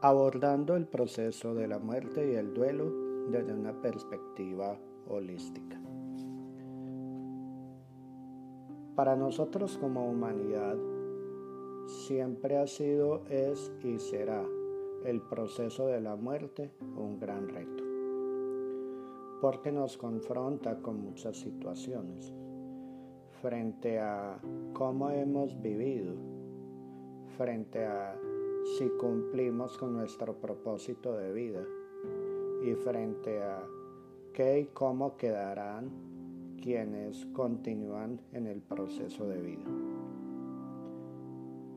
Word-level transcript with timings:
abordando 0.00 0.76
el 0.76 0.86
proceso 0.86 1.54
de 1.54 1.66
la 1.66 1.78
muerte 1.78 2.30
y 2.30 2.36
el 2.36 2.54
duelo 2.54 2.92
desde 3.30 3.52
una 3.52 3.72
perspectiva 3.80 4.78
holística. 5.08 5.80
Para 8.94 9.16
nosotros 9.16 9.76
como 9.78 10.08
humanidad, 10.08 10.76
siempre 11.86 12.58
ha 12.58 12.66
sido, 12.66 13.24
es 13.28 13.72
y 13.82 13.98
será 13.98 14.44
el 15.04 15.20
proceso 15.22 15.86
de 15.86 16.00
la 16.00 16.16
muerte 16.16 16.72
un 16.96 17.18
gran 17.18 17.48
reto, 17.48 17.84
porque 19.40 19.72
nos 19.72 19.96
confronta 19.96 20.80
con 20.80 21.00
muchas 21.00 21.36
situaciones 21.36 22.32
frente 23.40 24.00
a 24.00 24.40
cómo 24.72 25.10
hemos 25.10 25.60
vivido, 25.62 26.14
frente 27.36 27.84
a 27.86 28.18
si 28.76 28.88
cumplimos 28.90 29.78
con 29.78 29.94
nuestro 29.94 30.34
propósito 30.34 31.16
de 31.16 31.32
vida 31.32 31.64
y 32.62 32.74
frente 32.74 33.42
a 33.42 33.66
qué 34.34 34.60
y 34.60 34.64
cómo 34.66 35.16
quedarán 35.16 35.90
quienes 36.62 37.24
continúan 37.26 38.20
en 38.32 38.46
el 38.46 38.60
proceso 38.60 39.26
de 39.26 39.40
vida. 39.40 39.64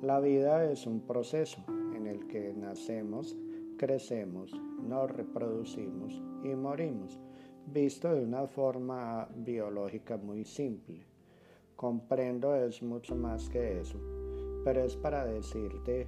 La 0.00 0.18
vida 0.20 0.70
es 0.70 0.86
un 0.86 1.00
proceso 1.00 1.62
en 1.94 2.06
el 2.06 2.26
que 2.26 2.54
nacemos, 2.54 3.36
crecemos, 3.76 4.52
nos 4.82 5.10
reproducimos 5.10 6.22
y 6.42 6.54
morimos, 6.54 7.20
visto 7.66 8.14
de 8.14 8.24
una 8.24 8.46
forma 8.46 9.28
biológica 9.36 10.16
muy 10.16 10.44
simple. 10.44 11.04
Comprendo 11.76 12.56
es 12.56 12.82
mucho 12.82 13.14
más 13.14 13.48
que 13.50 13.80
eso, 13.80 13.98
pero 14.64 14.84
es 14.84 14.96
para 14.96 15.24
decirte 15.26 16.06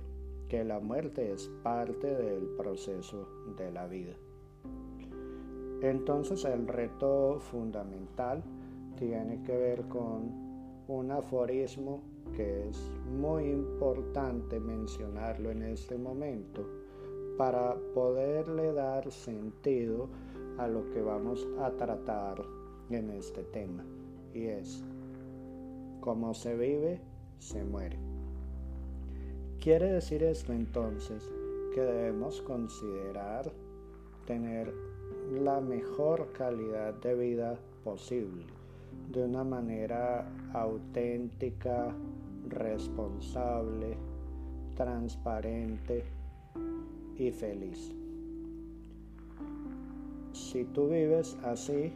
que 0.51 0.65
la 0.65 0.81
muerte 0.81 1.33
es 1.33 1.49
parte 1.63 2.13
del 2.13 2.49
proceso 2.57 3.29
de 3.57 3.71
la 3.71 3.87
vida. 3.87 4.15
Entonces 5.81 6.45
el 6.45 6.67
reto 6.67 7.39
fundamental 7.39 8.43
tiene 8.99 9.43
que 9.45 9.57
ver 9.57 9.89
con 9.89 10.85
un 10.89 11.11
aforismo 11.13 12.03
que 12.35 12.69
es 12.69 12.91
muy 13.07 13.45
importante 13.45 14.59
mencionarlo 14.59 15.53
en 15.53 15.63
este 15.63 15.97
momento 15.97 16.67
para 17.39 17.77
poderle 17.95 18.73
dar 18.73 19.09
sentido 19.11 20.09
a 20.59 20.67
lo 20.67 20.91
que 20.91 21.01
vamos 21.01 21.47
a 21.61 21.71
tratar 21.71 22.43
en 22.91 23.09
este 23.11 23.45
tema 23.45 23.85
y 24.35 24.47
es 24.47 24.85
como 26.01 26.35
se 26.35 26.57
vive, 26.57 27.01
se 27.39 27.63
muere. 27.63 28.20
Quiere 29.61 29.93
decir 29.93 30.23
esto 30.23 30.55
entonces 30.55 31.31
que 31.75 31.83
debemos 31.83 32.41
considerar 32.41 33.53
tener 34.25 34.73
la 35.33 35.61
mejor 35.61 36.33
calidad 36.33 36.95
de 36.95 37.15
vida 37.15 37.59
posible, 37.85 38.47
de 39.13 39.23
una 39.23 39.45
manera 39.45 40.27
auténtica, 40.55 41.95
responsable, 42.49 43.99
transparente 44.77 46.05
y 47.19 47.31
feliz. 47.31 47.93
Si 50.33 50.65
tú 50.65 50.89
vives 50.89 51.37
así, 51.45 51.93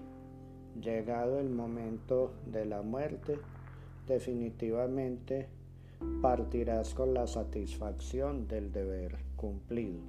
llegado 0.83 1.41
el 1.41 1.49
momento 1.49 2.35
de 2.45 2.67
la 2.67 2.83
muerte, 2.83 3.39
definitivamente 4.07 5.49
partirás 6.21 6.95
con 6.95 7.15
la 7.15 7.27
satisfacción 7.27 8.49
del 8.49 8.73
deber 8.73 9.17
cumplido. 9.37 10.01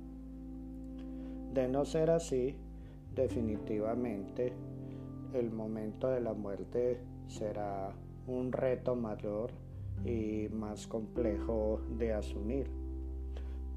De 1.54 1.68
no 1.68 1.86
ser 1.86 2.10
así, 2.10 2.56
definitivamente 3.16 4.54
el 5.34 5.52
momento 5.52 6.10
de 6.10 6.22
la 6.22 6.34
muerte 6.34 7.00
será 7.28 7.92
un 8.28 8.52
reto 8.52 8.96
mayor 8.96 9.52
y 10.04 10.48
más 10.50 10.88
complejo 10.88 11.82
de 11.98 12.14
asumir. 12.14 12.70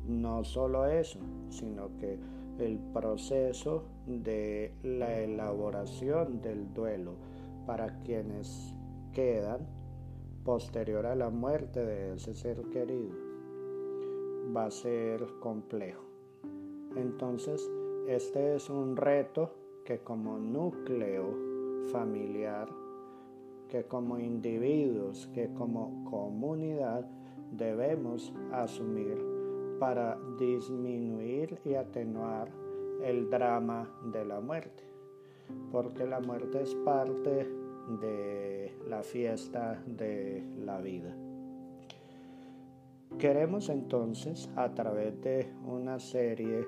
No 0.07 0.45
solo 0.45 0.87
eso, 0.87 1.19
sino 1.51 1.97
que 1.99 2.19
el 2.59 2.79
proceso 2.93 3.85
de 4.07 4.73
la 4.83 5.21
elaboración 5.21 6.41
del 6.41 6.73
duelo 6.75 7.15
para 7.67 8.01
quienes 8.03 8.75
quedan 9.13 9.78
posterior 10.49 11.05
a 11.05 11.15
la 11.15 11.29
muerte 11.29 11.85
de 11.85 12.15
ese 12.15 12.33
ser 12.33 12.63
querido 12.71 13.15
va 14.57 14.65
a 14.65 14.71
ser 14.71 15.27
complejo. 15.41 16.03
Entonces, 16.97 17.71
este 18.07 18.55
es 18.55 18.71
un 18.71 18.97
reto 18.97 19.51
que 19.85 19.99
como 19.99 20.39
núcleo 20.39 21.37
familiar, 21.93 22.67
que 23.69 23.85
como 23.85 24.19
individuos, 24.19 25.27
que 25.35 25.53
como 25.53 26.03
comunidad 26.11 27.05
debemos 27.53 28.33
asumir 28.51 29.23
para 29.79 30.19
disminuir 30.39 31.59
y 31.63 31.75
atenuar 31.75 32.49
el 33.05 33.29
drama 33.29 33.87
de 34.15 34.25
la 34.25 34.41
muerte. 34.41 34.83
Porque 35.71 36.07
la 36.07 36.21
muerte 36.21 36.63
es 36.63 36.75
parte 36.87 37.68
de 38.01 38.73
la 38.89 39.03
fiesta 39.03 39.83
de 39.87 40.43
la 40.65 40.81
vida. 40.81 41.15
Queremos 43.19 43.69
entonces, 43.69 44.49
a 44.55 44.75
través 44.75 45.21
de 45.23 45.51
una 45.67 45.99
serie 45.99 46.67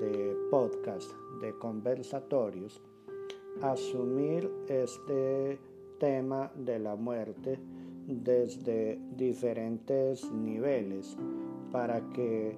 de 0.00 0.36
podcasts, 0.50 1.14
de 1.40 1.56
conversatorios, 1.58 2.80
asumir 3.60 4.50
este 4.68 5.60
tema 5.98 6.50
de 6.56 6.78
la 6.78 6.96
muerte 6.96 7.60
desde 8.06 8.98
diferentes 9.16 10.28
niveles 10.32 11.16
para 11.70 12.00
que 12.10 12.56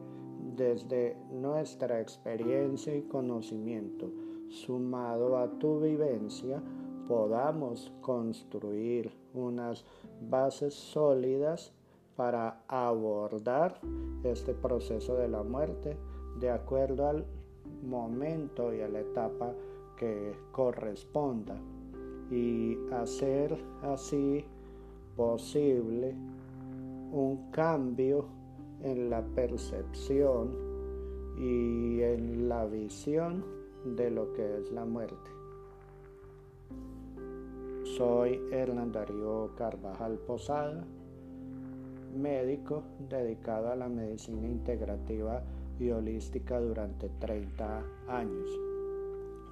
desde 0.56 1.16
nuestra 1.30 2.00
experiencia 2.00 2.96
y 2.96 3.02
conocimiento 3.02 4.10
sumado 4.48 5.36
a 5.36 5.50
tu 5.58 5.80
vivencia 5.80 6.62
podamos 7.08 7.92
construir 8.00 9.12
unas 9.34 9.84
bases 10.28 10.74
sólidas 10.74 11.72
para 12.16 12.62
abordar 12.68 13.80
este 14.22 14.54
proceso 14.54 15.16
de 15.16 15.28
la 15.28 15.42
muerte 15.42 15.96
de 16.38 16.50
acuerdo 16.50 17.08
al 17.08 17.24
momento 17.82 18.72
y 18.72 18.80
a 18.80 18.88
la 18.88 19.00
etapa 19.00 19.52
que 19.96 20.34
corresponda 20.52 21.56
y 22.30 22.76
hacer 22.92 23.56
así 23.82 24.44
posible 25.16 26.14
un 27.12 27.50
cambio 27.50 28.26
en 28.82 29.10
la 29.10 29.22
percepción 29.22 30.50
y 31.38 32.00
en 32.02 32.48
la 32.48 32.66
visión 32.66 33.44
de 33.84 34.10
lo 34.10 34.32
que 34.32 34.58
es 34.58 34.70
la 34.72 34.84
muerte. 34.84 35.33
Soy 37.96 38.40
Hernán 38.50 38.90
Darío 38.90 39.54
Carvajal 39.54 40.18
Posada, 40.18 40.84
médico 42.16 42.82
dedicado 43.08 43.70
a 43.70 43.76
la 43.76 43.88
medicina 43.88 44.48
integrativa 44.48 45.44
y 45.78 45.90
holística 45.90 46.58
durante 46.58 47.08
30 47.20 47.84
años. 48.08 48.50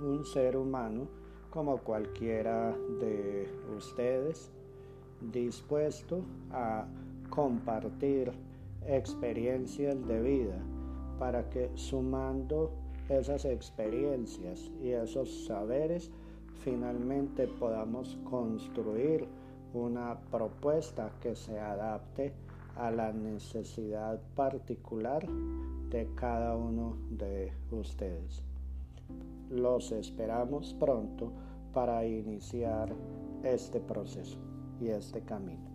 Un 0.01 0.25
ser 0.25 0.57
humano 0.57 1.07
como 1.51 1.79
cualquiera 1.79 2.77
de 2.99 3.49
ustedes, 3.77 4.51
dispuesto 5.21 6.25
a 6.51 6.89
compartir 7.31 8.33
experiencias 8.89 10.05
de 10.09 10.21
vida 10.21 10.59
para 11.21 11.49
que 11.49 11.71
sumando 11.77 12.73
esas 13.09 13.45
experiencias 13.45 14.69
y 14.83 14.91
esos 14.91 15.45
saberes 15.45 16.11
finalmente 16.65 17.47
podamos 17.47 18.19
construir 18.25 19.27
una 19.75 20.19
propuesta 20.31 21.11
que 21.21 21.35
se 21.35 21.59
adapte 21.59 22.33
a 22.77 22.91
la 22.91 23.13
necesidad 23.13 24.21
particular 24.35 25.27
de 25.91 26.09
cada 26.15 26.57
uno 26.57 26.97
de 27.11 27.53
ustedes. 27.71 28.43
Los 29.51 29.93
esperamos 29.93 30.75
pronto 30.75 31.33
para 31.73 32.07
iniciar 32.07 32.95
este 33.43 33.81
proceso 33.81 34.39
y 34.81 34.89
este 34.89 35.21
camino. 35.23 35.72